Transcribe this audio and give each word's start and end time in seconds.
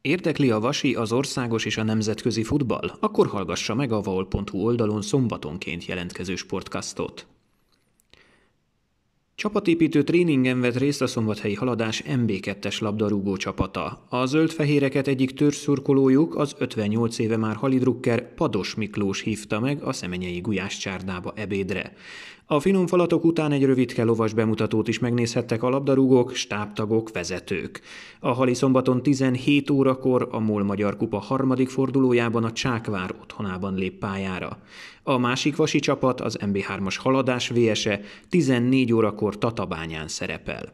Érdekli 0.00 0.50
a 0.50 0.58
vasi, 0.60 0.94
az 0.94 1.12
országos 1.12 1.64
és 1.64 1.76
a 1.76 1.82
nemzetközi 1.82 2.42
futball? 2.42 2.90
Akkor 3.00 3.26
hallgassa 3.26 3.74
meg 3.74 3.92
a 3.92 4.00
vaol.hu 4.00 4.58
oldalon 4.58 5.02
szombatonként 5.02 5.84
jelentkező 5.84 6.34
sportkasztot. 6.34 7.26
Csapatépítő 9.38 10.02
tréningen 10.02 10.60
vett 10.60 10.76
részt 10.76 11.02
a 11.02 11.06
szombathelyi 11.06 11.54
haladás 11.54 12.02
MB2-es 12.06 12.80
labdarúgó 12.80 13.36
csapata. 13.36 14.04
A 14.08 14.26
zöldfehéreket 14.26 15.06
egyik 15.08 15.34
törzszurkolójuk, 15.34 16.36
az 16.36 16.54
58 16.58 17.18
éve 17.18 17.36
már 17.36 17.56
halidrukker 17.56 18.34
Pados 18.34 18.74
Miklós 18.74 19.20
hívta 19.20 19.60
meg 19.60 19.82
a 19.82 19.92
szemenyei 19.92 20.40
gulyás 20.40 20.78
csárdába 20.78 21.32
ebédre. 21.36 21.92
A 22.46 22.60
finom 22.60 22.86
falatok 22.86 23.24
után 23.24 23.52
egy 23.52 23.64
rövidke 23.64 24.04
lovas 24.04 24.32
bemutatót 24.32 24.88
is 24.88 24.98
megnézhettek 24.98 25.62
a 25.62 25.68
labdarúgók, 25.68 26.34
stábtagok, 26.34 27.10
vezetők. 27.12 27.80
A 28.20 28.32
hali 28.32 28.54
szombaton 28.54 29.02
17 29.02 29.70
órakor 29.70 30.28
a 30.30 30.38
MOL 30.38 30.62
Magyar 30.62 30.96
Kupa 30.96 31.18
harmadik 31.18 31.68
fordulójában 31.68 32.44
a 32.44 32.52
Csákvár 32.52 33.14
otthonában 33.20 33.74
lép 33.74 33.98
pályára. 33.98 34.58
A 35.08 35.18
másik 35.18 35.56
vasi 35.56 35.78
csapat, 35.78 36.20
az 36.20 36.38
MB3-as 36.40 36.96
haladás 36.98 37.48
VS-e 37.48 38.00
14 38.28 38.92
órakor 38.92 39.38
Tatabányán 39.38 40.08
szerepel. 40.08 40.72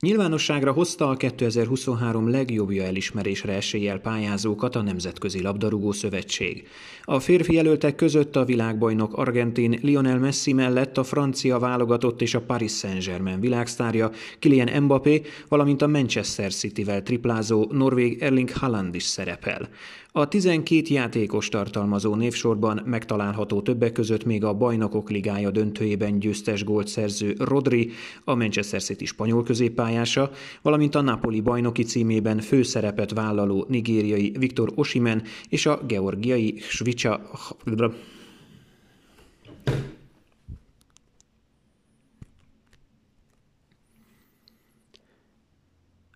Nyilvánosságra 0.00 0.72
hozta 0.72 1.08
a 1.08 1.16
2023 1.16 2.30
legjobbja 2.30 2.84
elismerésre 2.84 3.52
eséllyel 3.52 3.98
pályázókat 3.98 4.76
a 4.76 4.82
Nemzetközi 4.82 5.42
Labdarúgó 5.42 5.92
Szövetség. 5.92 6.68
A 7.02 7.20
férfi 7.20 7.54
jelöltek 7.54 7.94
között 7.94 8.36
a 8.36 8.44
világbajnok 8.44 9.16
argentin 9.16 9.78
Lionel 9.82 10.18
Messi 10.18 10.52
mellett 10.52 10.98
a 10.98 11.04
francia 11.04 11.58
válogatott 11.58 12.22
és 12.22 12.34
a 12.34 12.40
Paris 12.40 12.72
Saint-Germain 12.72 13.40
világsztárja 13.40 14.10
Kylian 14.38 14.82
Mbappé, 14.82 15.22
valamint 15.48 15.82
a 15.82 15.86
Manchester 15.86 16.52
City-vel 16.52 17.02
triplázó 17.02 17.68
norvég 17.70 18.22
Erling 18.22 18.50
Haaland 18.50 18.94
is 18.94 19.04
szerepel. 19.04 19.68
A 20.14 20.28
12 20.28 20.82
játékos 20.88 21.48
tartalmazó 21.48 22.14
névsorban 22.14 22.82
megtalálható 22.84 23.62
többek 23.62 23.92
között 23.92 24.24
még 24.24 24.44
a 24.44 24.54
Bajnokok 24.54 25.10
Ligája 25.10 25.50
döntőjében 25.50 26.18
győztes 26.18 26.64
gólt 26.64 26.88
szerző 26.88 27.34
Rodri, 27.38 27.90
a 28.24 28.34
Manchester 28.34 28.82
City 28.82 29.04
spanyol 29.04 29.42
középpályása, 29.42 30.30
valamint 30.62 30.94
a 30.94 31.00
Napoli 31.00 31.40
bajnoki 31.40 31.82
címében 31.82 32.38
főszerepet 32.38 33.12
vállaló 33.12 33.64
nigériai 33.68 34.34
Viktor 34.38 34.72
Osimen 34.74 35.22
és 35.48 35.66
a 35.66 35.80
georgiai 35.86 36.54
Svicsa 36.58 37.30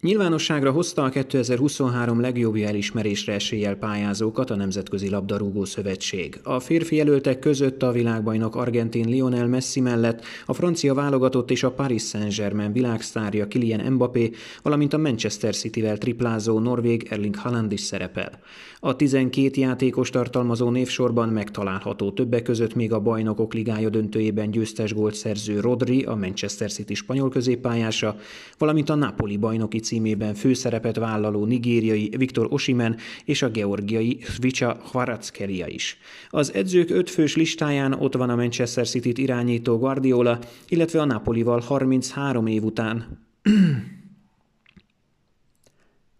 Nyilvánosságra 0.00 0.70
hozta 0.70 1.04
a 1.04 1.08
2023 1.08 2.20
legjobbja 2.20 2.68
elismerésre 2.68 3.32
eséllyel 3.32 3.76
pályázókat 3.76 4.50
a 4.50 4.56
Nemzetközi 4.56 5.10
Labdarúgó 5.10 5.64
Szövetség. 5.64 6.40
A 6.42 6.60
férfi 6.60 6.96
jelöltek 6.96 7.38
között 7.38 7.82
a 7.82 7.92
világbajnok 7.92 8.56
argentin 8.56 9.08
Lionel 9.08 9.46
Messi 9.46 9.80
mellett 9.80 10.24
a 10.46 10.52
francia 10.52 10.94
válogatott 10.94 11.50
és 11.50 11.62
a 11.62 11.70
Paris 11.70 12.02
Saint-Germain 12.02 12.72
világsztárja 12.72 13.48
Kylian 13.48 13.92
Mbappé, 13.92 14.30
valamint 14.62 14.92
a 14.92 14.98
Manchester 14.98 15.54
City-vel 15.54 15.98
triplázó 15.98 16.58
norvég 16.58 17.06
Erling 17.10 17.36
Haaland 17.36 17.72
is 17.72 17.80
szerepel. 17.80 18.40
A 18.80 18.96
12 18.96 19.60
játékos 19.60 20.10
tartalmazó 20.10 20.70
névsorban 20.70 21.28
megtalálható 21.28 22.10
többek 22.10 22.42
között 22.42 22.74
még 22.74 22.92
a 22.92 23.00
Bajnokok 23.00 23.54
Ligája 23.54 23.88
döntőjében 23.88 24.50
győztes 24.50 24.94
gólt 24.94 25.14
szerző 25.14 25.60
Rodri, 25.60 26.02
a 26.02 26.14
Manchester 26.14 26.72
City 26.72 26.94
spanyol 26.94 27.28
középpályása, 27.28 28.16
valamint 28.58 28.88
a 28.88 28.94
Napoli 28.94 29.36
bajnoki 29.36 29.80
címében 29.88 30.34
főszerepet 30.34 30.96
vállaló 30.96 31.44
nigériai 31.44 32.10
Viktor 32.16 32.46
Osimen 32.50 32.96
és 33.24 33.42
a 33.42 33.48
georgiai 33.48 34.18
Svicha 34.22 34.80
Hvaratskhelia 34.90 35.66
is. 35.66 35.98
Az 36.28 36.54
edzők 36.54 36.90
ötfős 36.90 37.36
listáján 37.36 37.92
ott 37.92 38.14
van 38.14 38.30
a 38.30 38.36
Manchester 38.36 38.88
City-t 38.88 39.18
irányító 39.18 39.78
Guardiola, 39.78 40.38
illetve 40.68 41.00
a 41.00 41.04
Napolival 41.04 41.60
33 41.60 42.46
év 42.46 42.64
után 42.64 43.26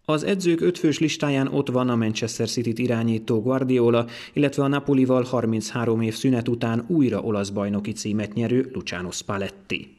az 0.05 0.25
edzők 0.25 0.61
ötfős 0.61 0.99
listáján 0.99 1.49
ott 1.49 1.69
van 1.69 1.89
a 1.89 1.97
Manchester 1.97 2.49
City-t 2.49 2.79
irányító 2.79 3.43
Guardiola, 3.43 4.07
illetve 4.33 4.63
a 4.63 4.69
Napolival 4.69 5.23
33 5.23 6.01
év 6.01 6.15
szünet 6.15 6.49
után 6.49 6.85
újra 6.87 7.21
olasz 7.21 7.49
bajnoki 7.49 7.93
címet 7.93 8.35
nyerő 8.35 8.71
Luciano 8.73 9.11
Spalletti. 9.11 9.98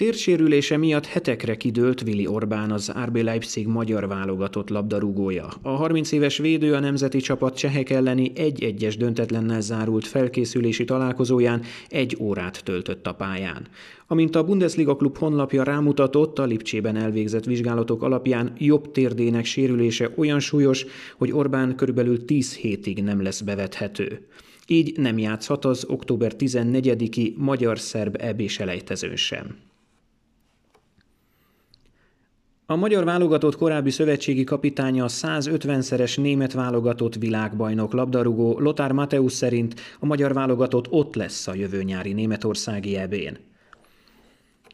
Térsérülése 0.00 0.76
miatt 0.76 1.06
hetekre 1.06 1.56
kidőlt 1.56 2.02
Vili 2.02 2.26
Orbán 2.26 2.70
az 2.70 2.92
RB 3.04 3.16
Leipzig 3.16 3.66
magyar 3.66 4.08
válogatott 4.08 4.68
labdarúgója. 4.68 5.48
A 5.62 5.68
30 5.68 6.12
éves 6.12 6.38
védő 6.38 6.74
a 6.74 6.80
nemzeti 6.80 7.18
csapat 7.18 7.56
csehek 7.56 7.90
elleni 7.90 8.32
egy-egyes 8.34 8.96
döntetlennel 8.96 9.60
zárult 9.60 10.06
felkészülési 10.06 10.84
találkozóján 10.84 11.62
egy 11.88 12.16
órát 12.20 12.64
töltött 12.64 13.06
a 13.06 13.14
pályán. 13.14 13.66
Amint 14.06 14.36
a 14.36 14.44
Bundesliga 14.44 14.96
klub 14.96 15.18
honlapja 15.18 15.62
rámutatott, 15.62 16.38
a 16.38 16.44
Lipcsében 16.44 16.96
elvégzett 16.96 17.44
vizsgálatok 17.44 18.02
alapján 18.02 18.52
jobb 18.58 18.90
térdének 18.90 19.44
sérülése 19.44 20.10
olyan 20.16 20.40
súlyos, 20.40 20.86
hogy 21.16 21.32
Orbán 21.32 21.76
körülbelül 21.76 22.24
10 22.24 22.54
hétig 22.54 23.02
nem 23.02 23.22
lesz 23.22 23.40
bevethető. 23.40 24.26
Így 24.66 24.98
nem 24.98 25.18
játszhat 25.18 25.64
az 25.64 25.84
október 25.88 26.32
14-i 26.38 27.36
magyar-szerb 27.36 28.16
EB 28.20 28.48
selejtezőn 28.48 29.16
sem. 29.16 29.68
A 32.70 32.76
magyar 32.76 33.04
válogatott 33.04 33.56
korábbi 33.56 33.90
szövetségi 33.90 34.44
kapitánya 34.44 35.04
a 35.04 35.08
150-szeres 35.08 36.20
német 36.20 36.52
válogatott 36.52 37.14
világbajnok 37.14 37.92
labdarúgó 37.92 38.58
Lothar 38.58 38.92
Mateusz 38.92 39.34
szerint 39.34 39.80
a 40.00 40.06
magyar 40.06 40.32
válogatott 40.32 40.90
ott 40.90 41.14
lesz 41.14 41.46
a 41.46 41.54
jövő 41.54 41.82
nyári 41.82 42.12
németországi 42.12 42.96
ebén. 42.96 43.49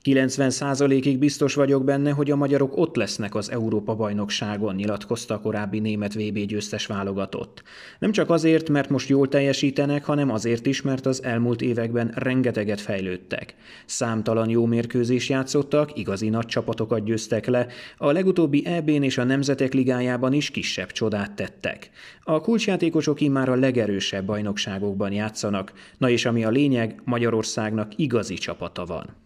90%-ig 0.07 1.19
biztos 1.19 1.55
vagyok 1.55 1.85
benne, 1.85 2.11
hogy 2.11 2.31
a 2.31 2.37
magyarok 2.37 2.77
ott 2.77 2.97
lesznek 2.97 3.35
az 3.35 3.51
Európa-bajnokságon, 3.51 4.75
nyilatkozta 4.75 5.35
a 5.35 5.41
korábbi 5.41 5.79
német 5.79 6.15
VB 6.15 6.39
győztes 6.39 6.87
válogatott. 6.87 7.63
Nem 7.99 8.13
csak 8.13 8.31
azért, 8.31 8.69
mert 8.69 8.89
most 8.89 9.09
jól 9.09 9.29
teljesítenek, 9.29 10.05
hanem 10.05 10.31
azért 10.31 10.67
is, 10.67 10.83
mert 10.83 11.07
az 11.07 11.23
elmúlt 11.23 11.63
években 11.63 12.13
rengeteget 12.15 12.81
fejlődtek. 12.81 13.55
Számtalan 13.87 14.49
jó 14.49 14.67
mérkőzés 14.67 15.29
játszottak, 15.29 15.99
igazi 15.99 16.29
nagy 16.29 16.47
csapatokat 16.47 17.05
győztek 17.05 17.47
le, 17.47 17.67
a 17.97 18.13
legutóbbi 18.13 18.67
EB-n 18.67 19.03
és 19.03 19.19
a 19.19 19.25
Nemzetek 19.25 19.73
Ligájában 19.73 20.33
is 20.33 20.51
kisebb 20.51 20.93
csodát 20.93 21.33
tettek. 21.33 21.91
A 22.23 22.41
kulcsjátékosok 22.41 23.21
immár 23.21 23.49
a 23.49 23.55
legerősebb 23.55 24.25
bajnokságokban 24.25 25.13
játszanak, 25.13 25.73
na 25.99 26.11
és 26.11 26.25
ami 26.25 26.45
a 26.45 26.51
lényeg, 26.51 27.01
Magyarországnak 27.05 27.93
igazi 27.97 28.35
csapata 28.35 28.85
van. 28.85 29.25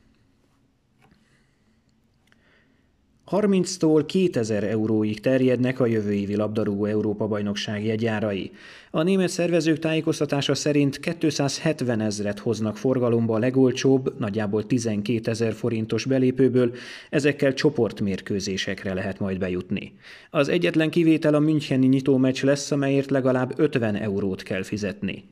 30-tól 3.31 4.03
2000 4.07 4.65
euróig 4.65 5.21
terjednek 5.21 5.81
a 5.81 5.87
jövő 5.87 6.13
évi 6.13 6.37
labdarúgó 6.37 6.85
Európa-bajnokság 6.85 7.85
jegyárai. 7.85 8.51
A 8.91 9.03
német 9.03 9.29
szervezők 9.29 9.79
tájékoztatása 9.79 10.55
szerint 10.55 11.01
270 11.19 12.01
ezret 12.01 12.39
hoznak 12.39 12.77
forgalomba 12.77 13.35
a 13.35 13.39
legolcsóbb, 13.39 14.15
nagyjából 14.19 14.67
12 14.67 15.31
ezer 15.31 15.53
forintos 15.53 16.05
belépőből, 16.05 16.73
ezekkel 17.11 17.55
csoportmérkőzésekre 17.55 18.95
lehet 18.95 19.19
majd 19.19 19.39
bejutni. 19.39 19.93
Az 20.31 20.49
egyetlen 20.49 20.91
kivétel 20.91 21.35
a 21.35 21.39
Müncheni 21.39 21.87
nyitómeccs 21.87 22.43
lesz, 22.43 22.71
amelyért 22.71 23.11
legalább 23.11 23.53
50 23.57 23.95
eurót 23.95 24.43
kell 24.43 24.63
fizetni. 24.63 25.25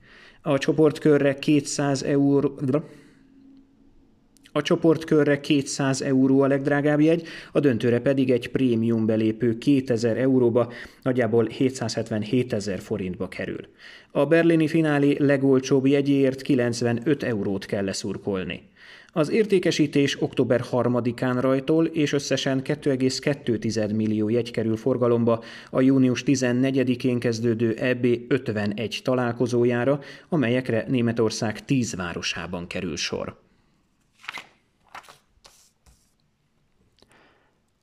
A 0.43 0.58
csoportkörre 0.58 1.34
200 1.38 2.02
euró... 2.02 2.58
A 4.53 4.62
csoportkörre 4.62 5.41
200 5.41 6.03
euró 6.03 6.41
a 6.41 6.47
legdrágább 6.47 7.00
jegy, 7.00 7.27
a 7.53 7.61
döntőre 7.61 8.00
pedig 8.00 8.31
egy 8.31 8.50
prémium 8.50 9.06
belépő 9.06 9.59
2000 9.59 10.17
euróba, 10.17 10.73
nagyjából 11.03 11.47
777 11.47 12.53
ezer 12.53 12.79
forintba 12.79 13.29
kerül. 13.29 13.61
A 14.11 14.27
berlini 14.27 14.69
finálé 14.69 15.17
legolcsóbb 15.19 15.87
jegyéért 15.87 16.43
95 16.43 17.23
eurót 17.23 17.67
kell 17.67 17.85
leszurkolni. 17.85 18.62
Az 19.12 19.31
értékesítés 19.31 20.23
október 20.23 20.65
3-án 20.71 21.39
rajtól 21.41 21.87
és 21.87 22.12
összesen 22.12 22.62
2,2 22.65 23.95
millió 23.95 24.29
jegy 24.29 24.50
kerül 24.50 24.77
forgalomba 24.77 25.43
a 25.71 25.81
június 25.81 26.23
14-én 26.27 27.19
kezdődő 27.19 27.75
EB 27.75 28.06
51 28.29 29.00
találkozójára, 29.05 30.00
amelyekre 30.29 30.85
Németország 30.89 31.65
10 31.65 31.95
városában 31.95 32.67
kerül 32.67 32.97
sor. 32.97 33.48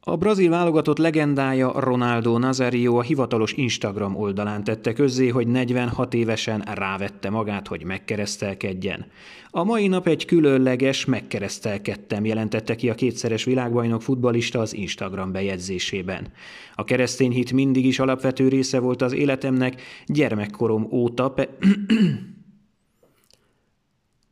A 0.08 0.16
brazil 0.18 0.50
válogatott 0.50 0.98
legendája 0.98 1.80
Ronaldo 1.80 2.38
Nazario 2.38 2.98
a 2.98 3.02
hivatalos 3.02 3.54
Instagram 3.54 4.16
oldalán 4.16 4.64
tette 4.64 4.94
közzé, 4.94 5.28
hogy 5.28 5.48
46 5.48 6.14
évesen 6.14 6.62
rávette 6.74 7.30
magát, 7.30 7.68
hogy 7.68 7.84
megkeresztelkedjen. 7.84 9.06
A 9.50 9.64
mai 9.64 9.88
nap 9.88 10.08
egy 10.08 10.26
különleges 10.26 11.06
megkeresztelkedtem, 11.06 12.26
jelentette 12.26 12.76
ki 12.76 12.90
a 12.90 12.96
kétszeres 12.96 13.44
világbajnok 13.44 14.02
futbalista 14.02 14.60
az 14.60 14.74
Instagram 14.74 15.32
bejegyzésében. 15.32 16.32
A 16.76 16.84
keresztény 16.84 17.32
hit 17.32 17.52
mindig 17.52 17.86
is 17.86 18.00
alapvető 18.00 18.48
része 18.48 18.80
volt 18.80 19.02
az 19.02 19.14
életemnek, 19.14 19.82
gyermekkorom 20.06 20.88
óta 20.92 21.30
pe- 21.30 21.58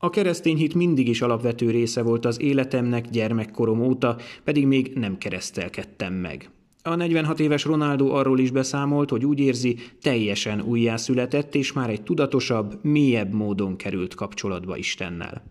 A 0.03 0.09
keresztény 0.09 0.57
hit 0.57 0.73
mindig 0.73 1.07
is 1.07 1.21
alapvető 1.21 1.69
része 1.69 2.01
volt 2.01 2.25
az 2.25 2.41
életemnek 2.41 3.09
gyermekkorom 3.09 3.81
óta, 3.81 4.17
pedig 4.43 4.67
még 4.67 4.91
nem 4.95 5.17
keresztelkedtem 5.17 6.13
meg. 6.13 6.49
A 6.81 6.95
46 6.95 7.39
éves 7.39 7.63
Ronaldo 7.63 8.09
arról 8.09 8.39
is 8.39 8.51
beszámolt, 8.51 9.09
hogy 9.09 9.25
úgy 9.25 9.39
érzi, 9.39 9.77
teljesen 10.01 10.61
újjászületett, 10.61 11.55
és 11.55 11.73
már 11.73 11.89
egy 11.89 12.03
tudatosabb, 12.03 12.83
mélyebb 12.83 13.33
módon 13.33 13.75
került 13.75 14.15
kapcsolatba 14.15 14.77
Istennel. 14.77 15.43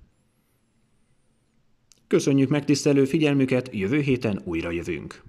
Köszönjük 2.07 2.49
megtisztelő 2.49 3.05
figyelmüket, 3.05 3.69
jövő 3.73 4.01
héten 4.01 4.41
újra 4.45 4.71
jövünk. 4.71 5.23